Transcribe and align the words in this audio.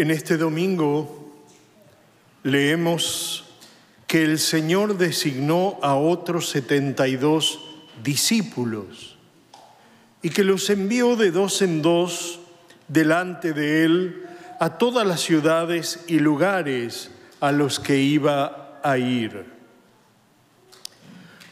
En 0.00 0.10
este 0.10 0.38
domingo 0.38 1.30
leemos 2.42 3.44
que 4.06 4.24
el 4.24 4.38
Señor 4.38 4.96
designó 4.96 5.78
a 5.82 5.94
otros 5.94 6.48
72 6.48 7.60
discípulos 8.02 9.18
y 10.22 10.30
que 10.30 10.42
los 10.42 10.70
envió 10.70 11.16
de 11.16 11.30
dos 11.30 11.60
en 11.60 11.82
dos 11.82 12.40
delante 12.88 13.52
de 13.52 13.84
Él 13.84 14.26
a 14.58 14.78
todas 14.78 15.06
las 15.06 15.20
ciudades 15.20 16.02
y 16.06 16.18
lugares 16.18 17.10
a 17.40 17.52
los 17.52 17.78
que 17.78 17.98
iba 17.98 18.80
a 18.82 18.96
ir. 18.96 19.52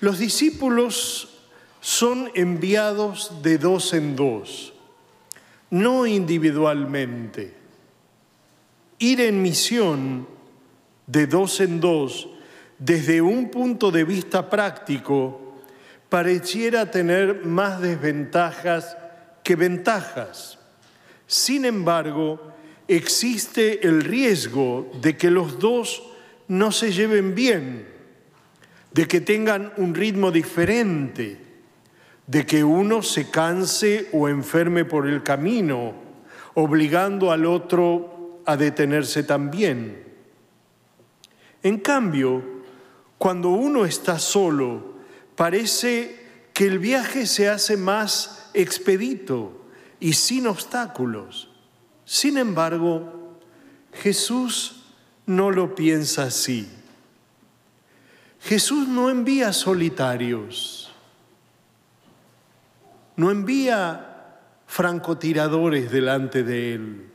Los 0.01 0.19
discípulos 0.19 1.37
son 1.83 2.31
enviados 2.35 3.43
de 3.43 3.59
dos 3.59 3.93
en 3.93 4.17
dos, 4.17 4.73
no 5.69 6.07
individualmente. 6.07 7.58
Ir 8.99 9.21
en 9.21 9.43
misión 9.43 10.27
de 11.07 11.27
dos 11.27 11.61
en 11.61 11.81
dos, 11.81 12.29
desde 12.79 13.21
un 13.23 13.51
punto 13.51 13.91
de 13.91 14.05
vista 14.05 14.51
práctico, 14.51 15.55
pareciera 16.09 16.91
tener 16.91 17.45
más 17.45 17.81
desventajas 17.81 18.97
que 19.43 19.57
ventajas. 19.57 20.59
Sin 21.27 21.65
embargo, 21.65 22.53
existe 22.89 23.87
el 23.87 24.03
riesgo 24.03 24.91
de 25.01 25.17
que 25.17 25.31
los 25.31 25.59
dos 25.59 26.03
no 26.49 26.73
se 26.73 26.93
lleven 26.93 27.35
bien, 27.35 27.87
de 28.93 29.07
que 29.07 29.21
tengan 29.21 29.73
un 29.77 29.95
ritmo 29.95 30.31
diferente, 30.31 31.39
de 32.27 32.47
que 32.47 32.65
uno 32.65 33.03
se 33.03 33.31
canse 33.31 34.09
o 34.13 34.29
enferme 34.29 34.85
por 34.85 35.07
el 35.07 35.23
camino, 35.23 35.95
obligando 36.55 37.31
al 37.31 37.47
otro 37.47 38.18
a 38.49 38.57
detenerse 38.57 39.23
también. 39.25 40.03
En 41.63 41.77
cambio, 41.81 42.43
cuando 43.19 43.51
uno 43.51 43.85
está 43.85 44.19
solo, 44.19 44.95
parece 45.37 46.49
que 46.55 46.67
el 46.67 46.79
viaje 46.79 47.27
se 47.27 47.51
hace 47.51 47.77
más 47.77 48.49
expedito 48.55 49.67
y 50.01 50.15
sin 50.15 50.47
obstáculos. 50.47 51.51
Sin 52.07 52.39
embargo, 52.39 53.39
Jesús 53.93 54.87
no 55.27 55.51
lo 55.51 55.75
piensa 55.75 56.23
así. 56.23 56.71
Jesús 58.41 58.89
no 58.89 59.11
envía 59.11 59.53
solitarios, 59.53 60.91
no 63.15 63.31
envía 63.31 64.39
francotiradores 64.67 65.91
delante 65.91 66.43
de 66.45 66.73
él, 66.73 67.09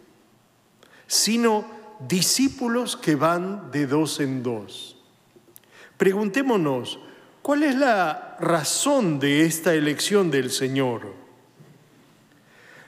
sino 1.07 1.65
discípulos 2.07 2.97
que 2.97 3.15
van 3.15 3.71
de 3.71 3.87
dos 3.87 4.19
en 4.19 4.43
dos. 4.43 4.97
Preguntémonos, 5.97 6.99
¿cuál 7.41 7.63
es 7.63 7.75
la 7.75 8.37
razón 8.39 9.19
de 9.19 9.45
esta 9.45 9.73
elección 9.73 10.31
del 10.31 10.51
Señor? 10.51 11.13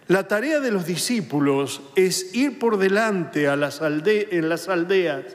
La 0.07 0.27
tarea 0.27 0.59
de 0.59 0.71
los 0.71 0.85
discípulos 0.85 1.81
es 1.95 2.35
ir 2.35 2.59
por 2.59 2.77
delante 2.77 3.47
a 3.47 3.55
las 3.55 3.81
en 3.81 4.49
las 4.49 4.69
aldeas 4.69 5.25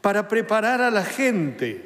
para 0.00 0.26
preparar 0.26 0.80
a 0.80 0.90
la 0.90 1.04
gente, 1.04 1.84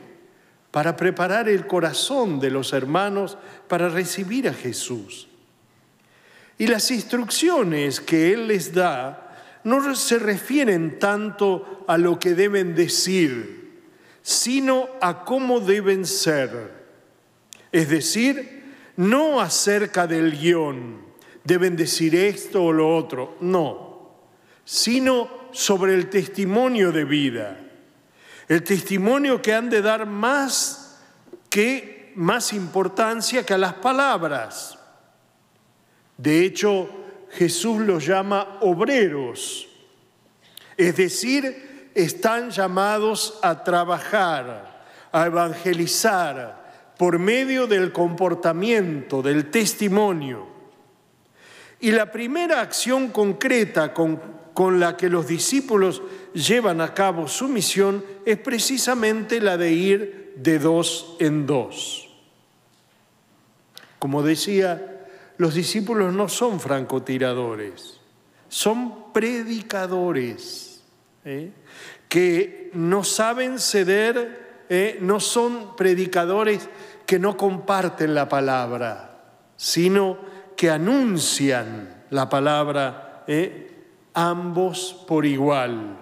para 0.71 0.97
preparar 0.97 1.49
el 1.49 1.67
corazón 1.67 2.41
de 2.41 2.51
los 2.51 2.73
hermanos 2.73 3.37
para 3.69 3.89
recibir 3.89 4.49
a 4.49 4.55
Jesús. 4.55 5.29
Y 6.57 6.67
las 6.69 6.91
instrucciones 6.91 8.01
que 8.01 8.33
Él 8.33 8.49
les 8.49 8.73
da 8.73 9.22
no 9.65 9.95
se 9.95 10.19
refieren 10.19 10.99
tanto 10.99 11.85
a 11.87 11.99
lo 11.99 12.19
que 12.19 12.35
deben 12.35 12.75
decir, 12.75 13.81
sino 14.23 14.89
a 15.01 15.25
cómo 15.25 15.61
deben 15.61 16.07
ser. 16.07 16.83
Es 17.71 17.89
decir, 17.89 18.63
no 18.97 19.41
acerca 19.41 20.07
del 20.07 20.39
guion 20.39 21.03
deben 21.45 21.77
decir 21.77 22.15
esto 22.15 22.65
o 22.65 22.73
lo 22.73 22.97
otro, 22.97 23.37
no, 23.41 24.11
sino 24.65 25.29
sobre 25.53 25.95
el 25.95 26.09
testimonio 26.09 26.93
de 26.93 27.05
vida, 27.05 27.59
el 28.49 28.63
testimonio 28.63 29.41
que 29.43 29.55
han 29.55 29.71
de 29.71 29.83
dar 29.83 30.07
más 30.07 31.01
que 31.49 32.13
más 32.15 32.53
importancia 32.53 33.45
que 33.45 33.55
a 33.55 33.59
las 33.59 33.75
palabras. 33.75 34.79
De 36.17 36.45
hecho, 36.45 36.89
Jesús 37.33 37.81
los 37.81 38.07
llama 38.07 38.59
obreros, 38.61 39.69
es 40.77 40.97
decir, 40.97 41.91
están 41.95 42.51
llamados 42.51 43.39
a 43.43 43.65
trabajar, 43.65 44.85
a 45.11 45.27
evangelizar 45.27 46.95
por 46.99 47.19
medio 47.19 47.67
del 47.67 47.93
comportamiento, 47.93 49.23
del 49.23 49.51
testimonio. 49.51 50.47
Y 51.81 51.91
la 51.91 52.13
primera 52.13 52.61
acción 52.61 53.09
concreta 53.09 53.93
con, 53.93 54.21
con, 54.55 54.79
la 54.79 54.97
que 54.97 55.09
los 55.09 55.27
discípulos 55.27 56.03
llevan 56.35 56.81
a 56.81 56.95
cabo 56.95 57.29
su 57.29 57.49
misión 57.49 58.05
es 58.25 58.39
precisamente 58.39 59.41
la 59.41 59.57
de 59.57 59.73
ir 59.73 60.35
de 60.37 60.59
dos 60.59 61.17
en 61.19 61.47
dos. 61.47 62.09
Como 63.99 64.23
decía, 64.23 65.02
los 65.39 65.55
discípulos 65.55 66.13
no 66.15 66.29
son 66.29 66.61
francotiradores, 66.61 68.01
son 68.49 69.13
predicadores, 69.13 70.83
¿eh? 71.25 71.53
que 72.09 72.71
no 72.75 73.05
saben 73.05 73.59
ceder, 73.59 74.65
¿eh? 74.69 74.99
no 75.01 75.21
son 75.21 75.77
predicadores 75.77 76.69
que 77.07 77.19
no 77.19 77.37
comparten 77.37 78.15
la 78.15 78.29
palabra, 78.29 79.23
sino 79.57 80.19
que 80.57 80.71
anuncian 80.71 82.05
la 82.11 82.29
palabra, 82.29 83.25
¿eh? 83.27 83.85
ambos 84.15 85.05
por 85.09 85.25
igual. 85.25 85.99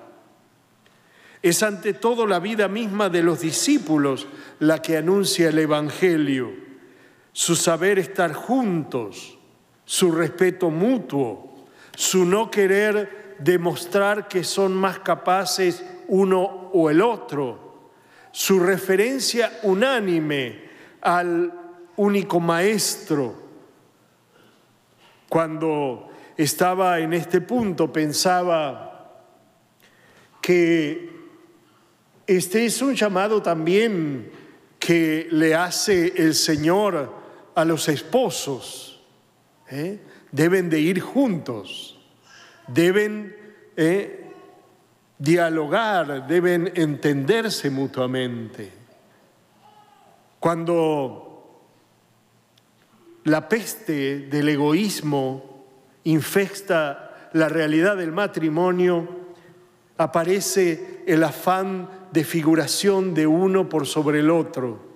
Es 1.43 1.63
ante 1.63 1.95
todo 1.95 2.27
la 2.27 2.39
vida 2.39 2.69
misma 2.69 3.09
de 3.09 3.23
los 3.23 3.41
discípulos 3.41 4.27
la 4.59 4.83
que 4.83 4.97
anuncia 4.97 5.49
el 5.49 5.59
Evangelio, 5.59 6.53
su 7.33 7.57
saber 7.57 7.99
estar 7.99 8.33
juntos, 8.33 9.39
su 9.85 10.13
respeto 10.13 10.71
mutuo, 10.71 11.55
su 11.95 12.25
no 12.25 12.51
querer 12.51 13.37
demostrar 13.39 14.29
que 14.29 14.45
son 14.45 14.75
más 14.75 14.99
capaces 15.01 15.85
uno 16.09 16.71
o 16.73 16.91
el 16.91 17.01
otro, 17.01 17.91
su 18.33 18.61
referencia 18.61 19.61
unánime 19.63 20.71
al 21.01 21.53
único 21.97 22.41
maestro, 22.41 23.35
cuando 25.29 26.11
estaba 26.37 26.99
en 26.99 27.13
este 27.13 27.41
punto 27.41 27.93
pensaba 27.93 29.21
que 30.41 31.11
este 32.27 32.65
es 32.65 32.81
un 32.83 32.95
llamado 32.95 33.43
también 33.43 34.31
que 34.79 35.29
le 35.31 35.55
hace 35.55 36.13
el 36.17 36.35
Señor 36.35 37.20
a 37.55 37.65
los 37.65 37.89
esposos. 37.89 39.01
¿eh? 39.69 40.01
Deben 40.33 40.71
de 40.71 40.81
ir 40.81 41.01
juntos, 41.01 41.99
deben 42.69 43.37
¿eh? 43.77 44.31
dialogar, 45.19 46.27
deben 46.27 46.73
entenderse 46.75 47.71
mutuamente. 47.71 48.73
Cuando 50.39 51.31
la 53.25 53.49
peste 53.49 54.21
del 54.21 54.49
egoísmo 54.49 55.67
infecta 56.05 57.29
la 57.35 57.49
realidad 57.49 57.97
del 57.97 58.13
matrimonio, 58.13 59.21
aparece 59.99 61.03
el 61.07 61.23
afán 61.23 61.89
de 62.11 62.25
figuración 62.25 63.13
de 63.15 63.27
uno 63.27 63.69
por 63.69 63.87
sobre 63.87 64.21
el 64.21 64.31
otro. 64.31 64.90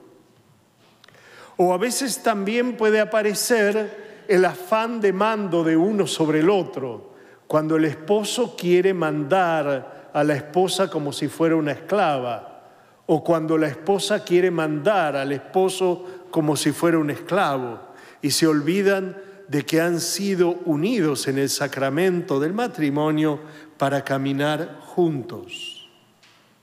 O 1.56 1.72
a 1.72 1.78
veces 1.78 2.22
también 2.22 2.76
puede 2.76 3.00
aparecer 3.00 4.24
el 4.28 4.44
afán 4.44 5.00
de 5.00 5.12
mando 5.12 5.62
de 5.62 5.76
uno 5.76 6.06
sobre 6.06 6.40
el 6.40 6.50
otro, 6.50 7.14
cuando 7.46 7.76
el 7.76 7.84
esposo 7.84 8.56
quiere 8.56 8.94
mandar 8.94 10.10
a 10.12 10.24
la 10.24 10.34
esposa 10.34 10.88
como 10.88 11.12
si 11.12 11.28
fuera 11.28 11.56
una 11.56 11.72
esclava, 11.72 12.62
o 13.06 13.22
cuando 13.22 13.58
la 13.58 13.68
esposa 13.68 14.24
quiere 14.24 14.50
mandar 14.50 15.16
al 15.16 15.32
esposo 15.32 16.04
como 16.30 16.56
si 16.56 16.72
fuera 16.72 16.98
un 16.98 17.10
esclavo 17.10 17.78
y 18.22 18.30
se 18.30 18.46
olvidan 18.46 19.16
de 19.48 19.66
que 19.66 19.80
han 19.80 20.00
sido 20.00 20.56
unidos 20.64 21.28
en 21.28 21.36
el 21.36 21.50
sacramento 21.50 22.40
del 22.40 22.54
matrimonio 22.54 23.40
para 23.76 24.02
caminar 24.02 24.78
juntos. 24.80 25.90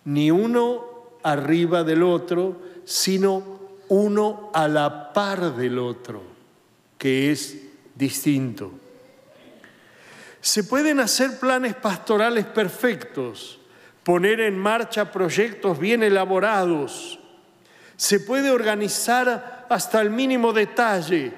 Ni 0.03 0.31
uno 0.31 0.83
arriba 1.21 1.83
del 1.83 2.01
otro, 2.01 2.57
sino 2.83 3.60
uno 3.91 4.51
a 4.53 4.69
la 4.69 5.11
par 5.11 5.53
del 5.53 5.77
otro, 5.77 6.23
que 6.97 7.29
es 7.29 7.57
distinto. 7.93 8.71
Se 10.39 10.63
pueden 10.63 11.01
hacer 11.01 11.37
planes 11.39 11.75
pastorales 11.75 12.45
perfectos, 12.45 13.59
poner 14.03 14.39
en 14.39 14.57
marcha 14.57 15.11
proyectos 15.11 15.77
bien 15.77 16.03
elaborados, 16.03 17.19
se 17.97 18.21
puede 18.21 18.49
organizar 18.49 19.65
hasta 19.69 19.99
el 19.99 20.09
mínimo 20.09 20.53
detalle, 20.53 21.33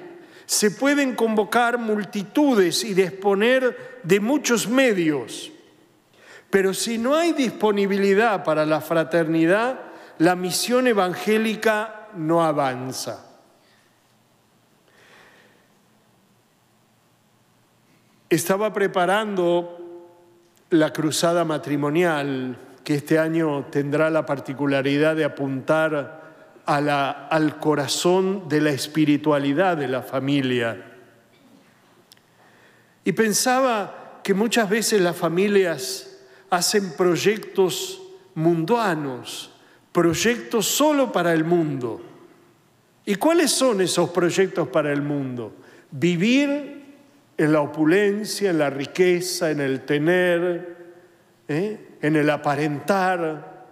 se 0.46 0.70
pueden 0.70 1.16
convocar 1.16 1.76
multitudes 1.76 2.84
y 2.84 2.94
disponer 2.94 3.98
de 4.04 4.20
muchos 4.20 4.68
medios, 4.68 5.50
pero 6.50 6.72
si 6.72 6.98
no 6.98 7.16
hay 7.16 7.32
disponibilidad 7.32 8.44
para 8.44 8.64
la 8.64 8.80
fraternidad, 8.80 9.80
la 10.18 10.36
misión 10.36 10.86
evangélica 10.86 12.03
no 12.16 12.44
avanza. 12.44 13.24
Estaba 18.28 18.72
preparando 18.72 19.78
la 20.70 20.92
cruzada 20.92 21.44
matrimonial, 21.44 22.58
que 22.82 22.96
este 22.96 23.18
año 23.18 23.66
tendrá 23.70 24.10
la 24.10 24.26
particularidad 24.26 25.16
de 25.16 25.24
apuntar 25.24 26.22
al 26.66 27.58
corazón 27.58 28.48
de 28.48 28.60
la 28.60 28.70
espiritualidad 28.70 29.76
de 29.76 29.88
la 29.88 30.02
familia. 30.02 30.92
Y 33.04 33.12
pensaba 33.12 34.20
que 34.22 34.34
muchas 34.34 34.68
veces 34.68 35.00
las 35.00 35.16
familias 35.16 36.18
hacen 36.50 36.96
proyectos 36.96 38.00
mundanos, 38.34 39.53
proyectos 39.94 40.66
solo 40.66 41.12
para 41.12 41.32
el 41.32 41.44
mundo. 41.44 42.02
¿Y 43.06 43.14
cuáles 43.14 43.52
son 43.52 43.80
esos 43.80 44.10
proyectos 44.10 44.66
para 44.66 44.92
el 44.92 45.02
mundo? 45.02 45.54
Vivir 45.92 46.82
en 47.38 47.52
la 47.52 47.60
opulencia, 47.60 48.50
en 48.50 48.58
la 48.58 48.70
riqueza, 48.70 49.52
en 49.52 49.60
el 49.60 49.84
tener, 49.84 50.76
¿eh? 51.46 51.96
en 52.02 52.16
el 52.16 52.28
aparentar. 52.28 53.66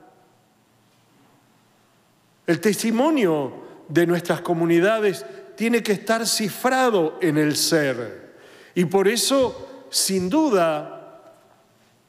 El 2.46 2.60
testimonio 2.60 3.54
de 3.88 4.06
nuestras 4.06 4.42
comunidades 4.42 5.26
tiene 5.56 5.82
que 5.82 5.92
estar 5.92 6.24
cifrado 6.24 7.18
en 7.20 7.36
el 7.36 7.56
ser. 7.56 8.36
Y 8.76 8.84
por 8.84 9.08
eso, 9.08 9.86
sin 9.90 10.30
duda, 10.30 10.91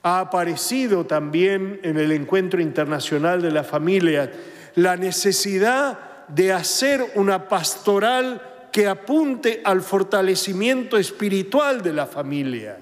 ha 0.03 0.19
aparecido 0.19 1.05
también 1.05 1.79
en 1.81 1.97
el 1.97 2.11
Encuentro 2.11 2.61
Internacional 2.61 3.41
de 3.41 3.51
la 3.51 3.63
Familia 3.63 4.31
la 4.75 4.97
necesidad 4.97 6.27
de 6.27 6.51
hacer 6.51 7.13
una 7.15 7.47
pastoral 7.47 8.67
que 8.71 8.87
apunte 8.87 9.61
al 9.63 9.81
fortalecimiento 9.81 10.97
espiritual 10.97 11.81
de 11.81 11.93
la 11.93 12.05
familia, 12.05 12.79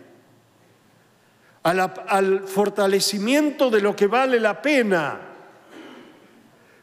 al 1.64 2.48
fortalecimiento 2.48 3.70
de 3.70 3.82
lo 3.82 3.96
que 3.96 4.08
vale 4.08 4.40
la 4.40 4.62
pena. 4.62 5.20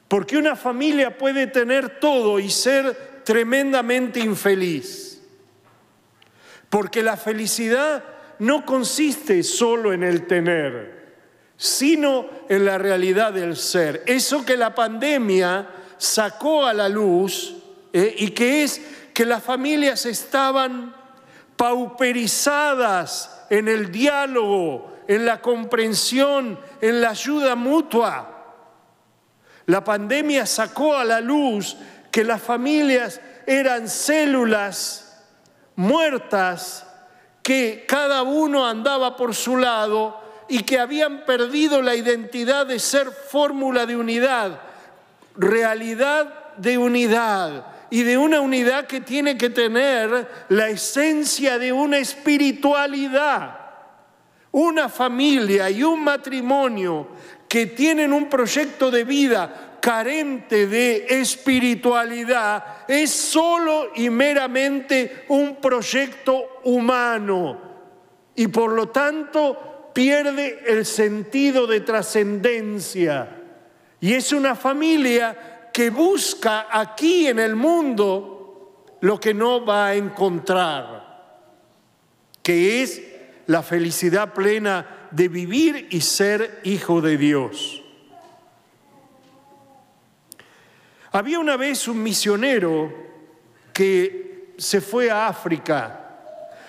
Porque 0.06 0.36
una 0.36 0.56
familia 0.56 1.18
puede 1.18 1.48
tener 1.48 1.98
todo 1.98 2.38
y 2.38 2.48
ser 2.48 3.22
tremendamente 3.24 4.20
infeliz. 4.20 5.22
Porque 6.70 7.02
la 7.02 7.16
felicidad 7.16 8.04
no 8.38 8.64
consiste 8.64 9.42
solo 9.42 9.92
en 9.92 10.02
el 10.02 10.26
tener, 10.26 11.16
sino 11.56 12.26
en 12.48 12.64
la 12.64 12.78
realidad 12.78 13.32
del 13.32 13.56
ser. 13.56 14.02
Eso 14.06 14.44
que 14.44 14.56
la 14.56 14.74
pandemia 14.74 15.68
sacó 15.96 16.64
a 16.64 16.72
la 16.72 16.88
luz 16.88 17.56
eh, 17.92 18.14
y 18.18 18.30
que 18.30 18.62
es 18.62 18.80
que 19.12 19.24
las 19.24 19.42
familias 19.42 20.06
estaban 20.06 20.94
pauperizadas 21.56 23.46
en 23.50 23.66
el 23.66 23.90
diálogo, 23.90 24.98
en 25.08 25.26
la 25.26 25.40
comprensión, 25.40 26.58
en 26.80 27.00
la 27.00 27.10
ayuda 27.10 27.56
mutua. 27.56 28.34
La 29.66 29.82
pandemia 29.82 30.46
sacó 30.46 30.96
a 30.96 31.04
la 31.04 31.20
luz 31.20 31.76
que 32.12 32.24
las 32.24 32.40
familias 32.40 33.20
eran 33.46 33.88
células 33.88 35.24
muertas, 35.74 36.86
que 37.48 37.86
cada 37.88 38.24
uno 38.24 38.66
andaba 38.66 39.16
por 39.16 39.34
su 39.34 39.56
lado 39.56 40.20
y 40.50 40.64
que 40.64 40.78
habían 40.78 41.24
perdido 41.24 41.80
la 41.80 41.94
identidad 41.94 42.66
de 42.66 42.78
ser 42.78 43.10
fórmula 43.10 43.86
de 43.86 43.96
unidad, 43.96 44.60
realidad 45.34 46.56
de 46.58 46.76
unidad 46.76 47.64
y 47.88 48.02
de 48.02 48.18
una 48.18 48.42
unidad 48.42 48.86
que 48.86 49.00
tiene 49.00 49.38
que 49.38 49.48
tener 49.48 50.28
la 50.50 50.68
esencia 50.68 51.58
de 51.58 51.72
una 51.72 51.96
espiritualidad. 51.96 53.58
Una 54.52 54.90
familia 54.90 55.70
y 55.70 55.82
un 55.82 56.04
matrimonio 56.04 57.08
que 57.48 57.64
tienen 57.64 58.12
un 58.12 58.28
proyecto 58.28 58.90
de 58.90 59.04
vida 59.04 59.77
carente 59.88 60.66
de 60.66 61.06
espiritualidad 61.08 62.84
es 62.86 63.10
solo 63.10 63.92
y 63.94 64.10
meramente 64.10 65.24
un 65.28 65.56
proyecto 65.56 66.60
humano 66.64 67.58
y 68.34 68.48
por 68.48 68.72
lo 68.72 68.90
tanto 68.90 69.90
pierde 69.94 70.62
el 70.66 70.84
sentido 70.84 71.66
de 71.66 71.80
trascendencia. 71.80 73.34
Y 73.98 74.12
es 74.12 74.30
una 74.32 74.54
familia 74.54 75.70
que 75.72 75.88
busca 75.88 76.66
aquí 76.70 77.26
en 77.26 77.38
el 77.38 77.56
mundo 77.56 78.98
lo 79.00 79.18
que 79.18 79.32
no 79.32 79.64
va 79.64 79.86
a 79.86 79.94
encontrar, 79.94 81.46
que 82.42 82.82
es 82.82 83.02
la 83.46 83.62
felicidad 83.62 84.34
plena 84.34 85.08
de 85.12 85.28
vivir 85.28 85.88
y 85.90 86.02
ser 86.02 86.60
hijo 86.64 87.00
de 87.00 87.16
Dios. 87.16 87.87
Había 91.18 91.40
una 91.40 91.56
vez 91.56 91.88
un 91.88 92.00
misionero 92.00 92.94
que 93.72 94.54
se 94.56 94.80
fue 94.80 95.10
a 95.10 95.26
África 95.26 96.20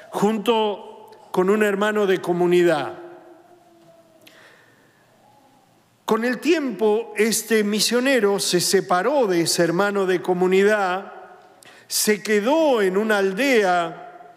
junto 0.10 1.12
con 1.30 1.52
un 1.52 1.62
hermano 1.62 2.08
de 2.08 2.20
comunidad. 2.20 2.98
Con 6.04 6.26
el 6.26 6.40
tiempo, 6.40 7.14
este 7.16 7.64
misionero 7.64 8.40
se 8.40 8.60
separó 8.60 9.28
de 9.28 9.42
ese 9.42 9.64
hermano 9.64 10.08
de 10.08 10.20
comunidad, 10.20 11.14
se 11.88 12.24
quedó 12.24 12.82
en 12.82 12.98
una 12.98 13.20
aldea 13.20 14.34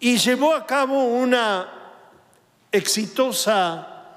y 0.00 0.16
llevó 0.16 0.54
a 0.54 0.64
cabo 0.64 1.04
una 1.04 1.68
exitosa 2.72 4.16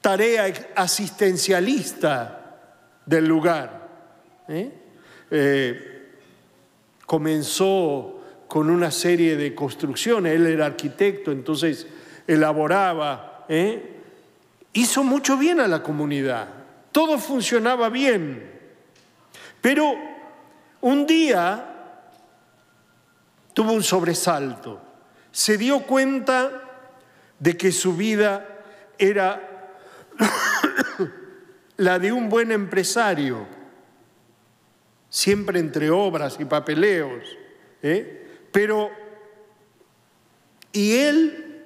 tarea 0.00 0.52
asistencialista 0.74 2.58
del 3.06 3.28
lugar. 3.28 3.85
¿Eh? 4.48 4.70
Eh, 5.30 6.12
comenzó 7.04 8.20
con 8.48 8.70
una 8.70 8.90
serie 8.90 9.36
de 9.36 9.54
construcciones, 9.54 10.34
él 10.34 10.46
era 10.46 10.66
arquitecto, 10.66 11.32
entonces 11.32 11.86
elaboraba. 12.26 13.44
¿eh? 13.48 13.96
hizo 14.76 15.02
mucho 15.02 15.38
bien 15.38 15.58
a 15.60 15.66
la 15.66 15.82
comunidad, 15.82 16.48
todo 16.92 17.18
funcionaba 17.18 17.88
bien, 17.88 18.52
pero 19.62 19.94
un 20.82 21.06
día 21.06 21.72
tuvo 23.54 23.72
un 23.72 23.82
sobresalto, 23.82 24.80
se 25.32 25.56
dio 25.56 25.80
cuenta 25.80 26.62
de 27.38 27.56
que 27.56 27.72
su 27.72 27.96
vida 27.96 28.46
era 28.98 29.70
la 31.78 31.98
de 31.98 32.12
un 32.12 32.28
buen 32.28 32.52
empresario, 32.52 33.46
siempre 35.16 35.58
entre 35.58 35.88
obras 35.88 36.36
y 36.38 36.44
papeleos, 36.44 37.24
¿eh? 37.82 38.44
pero 38.52 38.90
y 40.72 40.92
él 40.92 41.64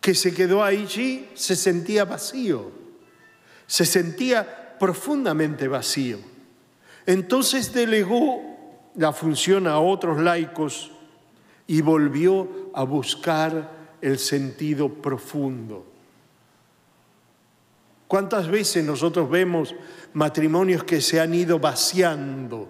que 0.00 0.12
se 0.16 0.34
quedó 0.34 0.64
allí 0.64 1.28
se 1.34 1.54
sentía 1.54 2.04
vacío, 2.04 2.72
se 3.64 3.86
sentía 3.86 4.76
profundamente 4.80 5.68
vacío. 5.68 6.18
Entonces 7.06 7.72
delegó 7.72 8.42
la 8.96 9.12
función 9.12 9.68
a 9.68 9.78
otros 9.78 10.18
laicos 10.18 10.90
y 11.68 11.80
volvió 11.80 12.72
a 12.74 12.82
buscar 12.82 13.70
el 14.00 14.18
sentido 14.18 14.92
profundo. 14.92 15.86
¿Cuántas 18.08 18.48
veces 18.48 18.84
nosotros 18.84 19.28
vemos 19.28 19.74
matrimonios 20.12 20.84
que 20.84 21.00
se 21.00 21.20
han 21.20 21.34
ido 21.34 21.58
vaciando, 21.58 22.68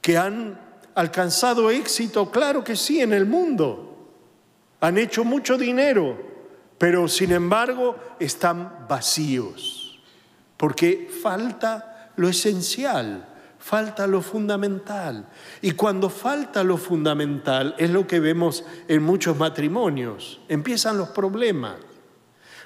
que 0.00 0.18
han 0.18 0.60
alcanzado 0.94 1.70
éxito? 1.70 2.30
Claro 2.30 2.64
que 2.64 2.74
sí, 2.74 3.00
en 3.00 3.12
el 3.12 3.26
mundo. 3.26 4.10
Han 4.80 4.98
hecho 4.98 5.24
mucho 5.24 5.56
dinero, 5.56 6.18
pero 6.78 7.06
sin 7.08 7.32
embargo 7.32 7.96
están 8.18 8.86
vacíos, 8.88 10.00
porque 10.56 11.08
falta 11.22 12.12
lo 12.16 12.28
esencial, 12.28 13.26
falta 13.58 14.06
lo 14.06 14.20
fundamental. 14.20 15.28
Y 15.62 15.72
cuando 15.72 16.10
falta 16.10 16.64
lo 16.64 16.76
fundamental 16.76 17.74
es 17.78 17.90
lo 17.90 18.06
que 18.06 18.20
vemos 18.20 18.64
en 18.88 19.02
muchos 19.02 19.38
matrimonios. 19.38 20.40
Empiezan 20.48 20.98
los 20.98 21.10
problemas. 21.10 21.76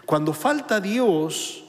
Cuando 0.07 0.33
falta 0.33 0.81
Dios, 0.81 1.65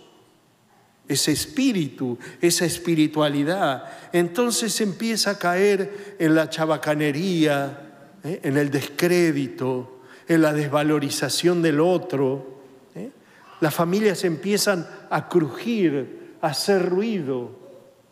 ese 1.12 1.32
espíritu, 1.32 2.18
esa 2.40 2.66
espiritualidad, 2.66 3.84
entonces 4.14 4.80
empieza 4.82 5.32
a 5.32 5.38
caer 5.38 6.16
en 6.20 6.36
la 6.36 6.50
chabacanería, 6.50 8.18
¿eh? 8.24 8.40
en 8.44 8.58
el 8.58 8.72
descrédito, 8.72 10.02
en 10.28 10.42
la 10.42 10.54
desvalorización 10.54 11.62
del 11.62 11.80
otro. 11.80 12.62
¿eh? 12.96 13.12
Las 13.60 13.74
familias 13.74 14.24
empiezan 14.24 14.88
a 15.10 15.28
crujir, 15.28 16.36
a 16.42 16.48
hacer 16.48 16.88
ruido 16.88 17.60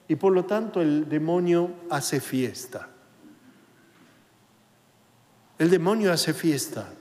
y 0.08 0.16
por 0.16 0.34
lo 0.34 0.46
tanto 0.46 0.82
el 0.82 1.08
demonio 1.08 1.72
hace 1.90 2.20
fiesta. 2.20 2.90
El 5.58 5.70
demonio 5.70 6.12
hace 6.12 6.34
fiesta. 6.34 6.94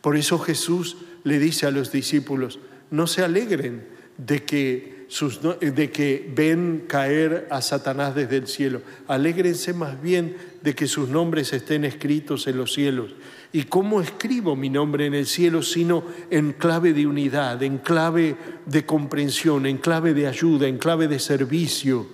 Por 0.00 0.16
eso 0.16 0.38
Jesús 0.38 0.96
le 1.24 1.38
dice 1.38 1.66
a 1.66 1.70
los 1.70 1.92
discípulos, 1.92 2.58
no 2.90 3.06
se 3.06 3.22
alegren 3.22 3.88
de 4.16 4.44
que, 4.44 4.97
sus, 5.08 5.40
de 5.42 5.90
que 5.90 6.30
ven 6.34 6.84
caer 6.86 7.48
a 7.50 7.62
Satanás 7.62 8.14
desde 8.14 8.36
el 8.36 8.46
cielo. 8.46 8.82
Alégrense 9.08 9.72
más 9.72 10.00
bien 10.00 10.36
de 10.62 10.74
que 10.74 10.86
sus 10.86 11.08
nombres 11.08 11.52
estén 11.52 11.84
escritos 11.84 12.46
en 12.46 12.58
los 12.58 12.74
cielos. 12.74 13.14
¿Y 13.50 13.64
cómo 13.64 14.02
escribo 14.02 14.54
mi 14.54 14.68
nombre 14.68 15.06
en 15.06 15.14
el 15.14 15.26
cielo 15.26 15.62
sino 15.62 16.04
en 16.30 16.52
clave 16.52 16.92
de 16.92 17.06
unidad, 17.06 17.62
en 17.62 17.78
clave 17.78 18.36
de 18.66 18.84
comprensión, 18.84 19.64
en 19.64 19.78
clave 19.78 20.12
de 20.12 20.26
ayuda, 20.26 20.68
en 20.68 20.76
clave 20.76 21.08
de 21.08 21.18
servicio? 21.18 22.06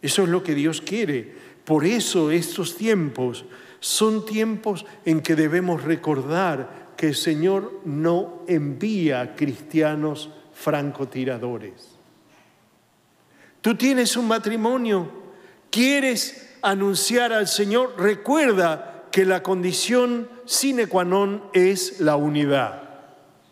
Eso 0.00 0.22
es 0.22 0.28
lo 0.28 0.44
que 0.44 0.54
Dios 0.54 0.80
quiere. 0.80 1.34
Por 1.64 1.84
eso 1.84 2.30
estos 2.30 2.76
tiempos 2.76 3.44
son 3.80 4.24
tiempos 4.24 4.86
en 5.04 5.20
que 5.20 5.34
debemos 5.34 5.82
recordar 5.82 6.94
que 6.96 7.08
el 7.08 7.14
Señor 7.16 7.80
no 7.84 8.42
envía 8.46 9.34
cristianos 9.36 10.30
francotiradores. 10.58 11.88
Tú 13.60 13.76
tienes 13.76 14.16
un 14.16 14.26
matrimonio, 14.26 15.08
quieres 15.70 16.56
anunciar 16.62 17.32
al 17.32 17.46
Señor, 17.46 17.94
recuerda 17.96 19.04
que 19.12 19.24
la 19.24 19.42
condición 19.42 20.28
sine 20.44 20.86
qua 20.86 21.04
non 21.04 21.42
es 21.52 22.00
la 22.00 22.16
unidad, 22.16 22.82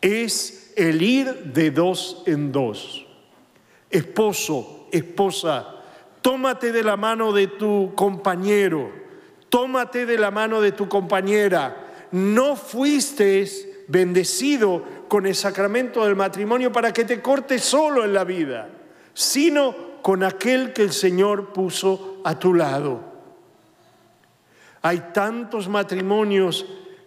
es 0.01 0.73
el 0.77 1.01
ir 1.03 1.53
de 1.53 1.71
dos 1.71 2.23
en 2.27 2.51
dos. 2.51 3.07
Esposo, 3.91 4.89
esposa, 4.91 5.67
tómate 6.23 6.73
de 6.73 6.83
la 6.83 6.97
mano 6.97 7.33
de 7.33 7.47
tu 7.47 7.93
compañero, 7.95 8.91
tómate 9.49 10.07
de 10.07 10.19
la 10.19 10.31
mano 10.31 10.61
de 10.61 10.73
tu 10.73 10.89
compañera. 10.89 11.85
No 12.11 12.57
fuiste 12.57 13.47
bendecido 13.89 14.85
con 15.09 15.27
el 15.27 15.35
sacramento 15.35 16.05
del 16.05 16.17
matrimonio 16.17 16.73
para 16.73 16.93
que 16.93 17.05
te 17.05 17.21
cortes 17.21 17.63
solo 17.63 18.05
en 18.05 18.13
la 18.13 18.25
vida, 18.25 18.69
sino 19.15 19.75
con 20.03 20.23
aquel 20.23 20.73
que 20.73 20.83
el 20.83 20.93
Señor 20.93 21.53
puso 21.53 22.21
a 22.25 22.39
tu 22.39 22.55
lado. 22.55 23.01
Hay 24.83 25.11
tantos 25.13 25.69
matrimonios 25.69 26.65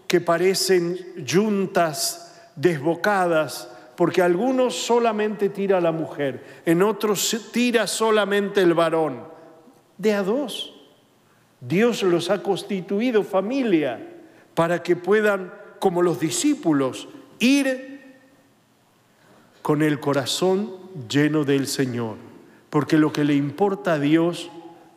que 0.08 0.20
parecen 0.20 0.98
yuntas 1.18 2.50
desbocadas, 2.56 3.70
porque 3.96 4.22
algunos 4.22 4.76
solamente 4.76 5.50
tira 5.50 5.80
la 5.80 5.92
mujer, 5.92 6.62
en 6.66 6.82
otros 6.84 7.50
tira 7.54 7.86
solamente 7.86 8.62
el 8.62 8.74
varón. 8.74 9.24
De 9.98 10.14
a 10.14 10.24
dos. 10.24 10.74
Dios 11.62 12.04
los 12.04 12.30
ha 12.30 12.42
constituido 12.42 13.24
familia 13.24 14.00
para 14.56 14.82
que 14.82 14.96
puedan, 14.96 15.54
como 15.80 16.02
los 16.02 16.20
discípulos, 16.20 17.08
ir 17.40 18.00
con 19.62 19.82
el 19.82 20.00
corazón 20.00 20.72
lleno 21.10 21.44
del 21.44 21.68
Señor. 21.68 22.18
Porque 22.70 22.98
lo 22.98 23.12
que 23.12 23.24
le 23.24 23.36
importa 23.36 23.94
a 23.94 24.00
Dios 24.00 24.50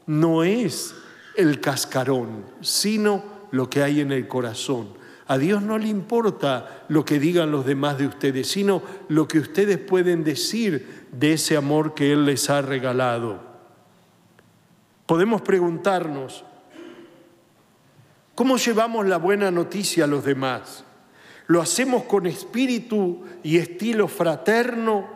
no 0.06 0.44
es 0.44 0.94
el 1.37 1.61
cascarón, 1.61 2.44
sino 2.61 3.25
lo 3.50 3.70
que 3.70 3.82
hay 3.82 4.00
en 4.00 4.12
el 4.12 4.28
corazón. 4.28 4.88
A 5.26 5.38
Dios 5.38 5.62
no 5.62 5.78
le 5.78 5.88
importa 5.88 6.84
lo 6.88 7.04
que 7.04 7.18
digan 7.18 7.50
los 7.50 7.64
demás 7.64 7.96
de 7.96 8.06
ustedes, 8.06 8.49
sino 8.49 8.82
lo 9.08 9.28
que 9.28 9.38
ustedes 9.38 9.78
pueden 9.78 10.25
decir 10.25 11.06
de 11.12 11.34
ese 11.34 11.56
amor 11.56 11.94
que 11.94 12.12
Él 12.12 12.26
les 12.26 12.50
ha 12.50 12.61
regalado. 12.61 13.40
Podemos 15.06 15.42
preguntarnos, 15.42 16.44
¿cómo 18.34 18.56
llevamos 18.56 19.06
la 19.06 19.16
buena 19.16 19.50
noticia 19.50 20.04
a 20.04 20.08
los 20.08 20.25
demás? 20.25 20.84
¿Lo 21.46 21.61
hacemos 21.61 22.04
con 22.04 22.26
espíritu 22.26 23.25
y 23.42 23.58
estilo 23.58 24.08
fraterno 24.08 25.08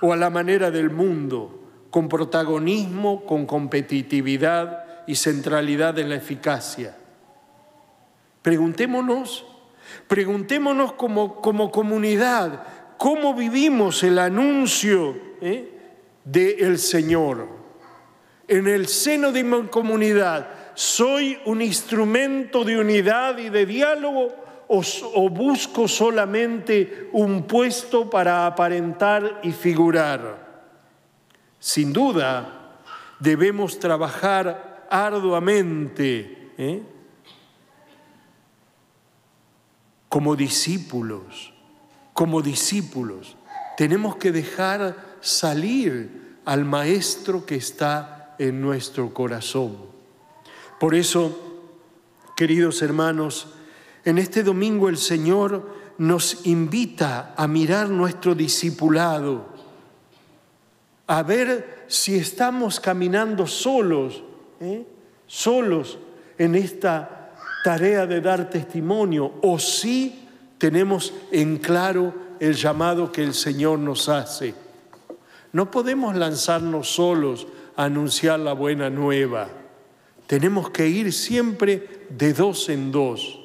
o 0.00 0.12
a 0.12 0.16
la 0.16 0.30
manera 0.30 0.70
del 0.70 0.90
mundo, 0.90 1.60
con 1.90 2.08
protagonismo, 2.08 3.24
con 3.26 3.46
competitividad 3.46 5.04
y 5.06 5.14
centralidad 5.16 5.98
en 5.98 6.08
la 6.08 6.16
eficacia? 6.16 6.96
Preguntémonos, 8.42 9.44
preguntémonos 10.08 10.94
como, 10.94 11.40
como 11.42 11.70
comunidad, 11.70 12.64
¿cómo 12.96 13.34
vivimos 13.34 14.02
el 14.02 14.18
anuncio 14.18 15.14
eh, 15.42 15.68
del 16.24 16.78
Señor? 16.78 17.48
En 18.48 18.66
el 18.66 18.88
seno 18.88 19.30
de 19.30 19.44
mi 19.44 19.66
comunidad, 19.68 20.48
¿soy 20.74 21.38
un 21.44 21.60
instrumento 21.60 22.64
de 22.64 22.78
unidad 22.78 23.36
y 23.38 23.50
de 23.50 23.66
diálogo 23.66 24.34
o, 24.72 25.28
busco 25.28 25.88
solamente 25.88 27.10
un 27.12 27.42
puesto 27.42 28.08
para 28.08 28.46
aparentar 28.46 29.40
y 29.42 29.52
figurar? 29.52 30.48
Sin 31.58 31.92
duda, 31.92 32.78
debemos 33.18 33.78
trabajar 33.78 34.86
arduamente. 34.88 36.52
¿eh? 36.56 36.82
como 40.10 40.34
discípulos, 40.34 41.54
como 42.12 42.42
discípulos, 42.42 43.36
tenemos 43.76 44.16
que 44.16 44.32
dejar 44.32 45.16
salir 45.20 46.38
al 46.44 46.64
Maestro 46.64 47.46
que 47.46 47.54
está 47.54 48.34
en 48.36 48.60
nuestro 48.60 49.14
corazón. 49.14 49.78
Por 50.80 50.96
eso, 50.96 51.62
queridos 52.36 52.82
hermanos, 52.82 53.54
en 54.04 54.18
este 54.18 54.42
domingo 54.42 54.88
el 54.88 54.96
Señor 54.96 55.68
nos 55.98 56.46
invita 56.46 57.34
a 57.36 57.46
mirar 57.46 57.90
nuestro 57.90 58.34
discipulado, 58.34 59.46
a 61.06 61.22
ver 61.22 61.84
si 61.88 62.16
estamos 62.16 62.80
caminando 62.80 63.46
solos, 63.46 64.22
¿eh? 64.60 64.86
solos 65.26 65.98
en 66.38 66.54
esta 66.54 67.32
tarea 67.62 68.06
de 68.06 68.20
dar 68.20 68.48
testimonio 68.48 69.34
o 69.42 69.58
si 69.58 70.28
tenemos 70.56 71.12
en 71.30 71.58
claro 71.58 72.14
el 72.38 72.54
llamado 72.54 73.12
que 73.12 73.22
el 73.22 73.34
Señor 73.34 73.78
nos 73.78 74.08
hace. 74.08 74.54
No 75.52 75.70
podemos 75.70 76.16
lanzarnos 76.16 76.88
solos 76.88 77.46
a 77.76 77.84
anunciar 77.84 78.40
la 78.40 78.52
buena 78.52 78.88
nueva. 78.88 79.48
Tenemos 80.26 80.70
que 80.70 80.88
ir 80.88 81.12
siempre 81.12 82.06
de 82.08 82.32
dos 82.32 82.68
en 82.68 82.92
dos, 82.92 83.39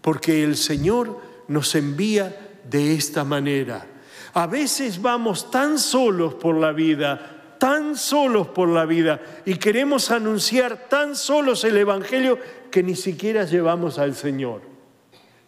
porque 0.00 0.42
el 0.44 0.56
Señor 0.56 1.20
nos 1.48 1.74
envía 1.74 2.60
de 2.68 2.94
esta 2.94 3.24
manera. 3.24 3.86
A 4.34 4.46
veces 4.46 5.00
vamos 5.00 5.50
tan 5.50 5.78
solos 5.78 6.34
por 6.34 6.56
la 6.56 6.72
vida, 6.72 7.56
tan 7.58 7.96
solos 7.96 8.48
por 8.48 8.68
la 8.68 8.84
vida 8.84 9.20
y 9.44 9.56
queremos 9.56 10.10
anunciar 10.10 10.88
tan 10.88 11.16
solos 11.16 11.64
el 11.64 11.76
Evangelio 11.76 12.38
que 12.70 12.82
ni 12.82 12.94
siquiera 12.94 13.44
llevamos 13.44 13.98
al 13.98 14.14
Señor. 14.14 14.62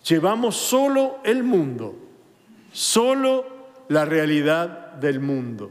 Llevamos 0.08 0.56
solo 0.56 1.18
el 1.24 1.42
mundo, 1.42 1.94
solo 2.72 3.44
la 3.88 4.04
realidad 4.04 4.92
del 4.94 5.20
mundo. 5.20 5.70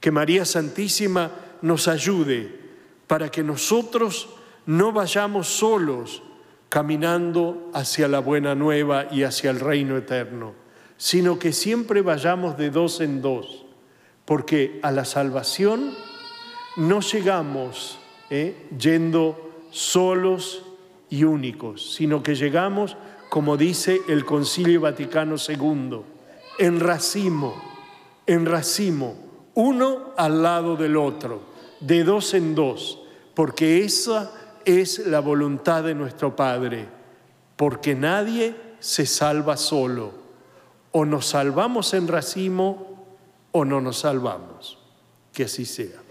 Que 0.00 0.10
María 0.10 0.44
Santísima 0.44 1.30
nos 1.62 1.88
ayude 1.88 2.58
para 3.06 3.30
que 3.30 3.42
nosotros 3.42 4.28
no 4.66 4.92
vayamos 4.92 5.48
solos 5.48 6.22
caminando 6.68 7.70
hacia 7.72 8.08
la 8.08 8.18
buena 8.18 8.54
nueva 8.54 9.06
y 9.10 9.22
hacia 9.22 9.50
el 9.50 9.60
reino 9.60 9.96
eterno, 9.96 10.54
sino 10.96 11.38
que 11.38 11.52
siempre 11.52 12.02
vayamos 12.02 12.56
de 12.58 12.70
dos 12.70 13.00
en 13.00 13.22
dos 13.22 13.64
porque 14.28 14.78
a 14.82 14.92
la 14.92 15.06
salvación 15.06 15.94
no 16.76 17.00
llegamos 17.00 17.98
eh, 18.28 18.68
yendo 18.78 19.64
solos 19.70 20.64
y 21.08 21.24
únicos, 21.24 21.94
sino 21.94 22.22
que 22.22 22.34
llegamos, 22.34 22.98
como 23.30 23.56
dice 23.56 24.02
el 24.06 24.26
Concilio 24.26 24.82
Vaticano 24.82 25.36
II, 25.36 26.02
en 26.58 26.78
racimo, 26.78 27.54
en 28.26 28.44
racimo, 28.44 29.16
uno 29.54 30.12
al 30.18 30.42
lado 30.42 30.76
del 30.76 30.98
otro, 30.98 31.40
de 31.80 32.04
dos 32.04 32.34
en 32.34 32.54
dos, 32.54 33.00
porque 33.32 33.82
esa 33.82 34.30
es 34.64 35.06
la 35.06 35.20
voluntad 35.20 35.84
de 35.84 35.94
nuestro 35.94 36.34
Padre, 36.34 36.86
porque 37.56 37.94
nadie 37.94 38.54
se 38.80 39.06
salva 39.06 39.56
solo. 39.56 40.12
O 40.92 41.04
nos 41.04 41.26
salvamos 41.26 41.94
en 41.94 42.08
racimo 42.08 43.06
o 43.52 43.64
no 43.64 43.80
nos 43.80 43.98
salvamos. 43.98 44.78
Que 45.32 45.44
así 45.44 45.64
sea. 45.64 46.07